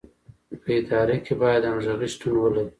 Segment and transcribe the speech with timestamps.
[0.61, 2.63] په اداره کې باید همغږي شتون ولري.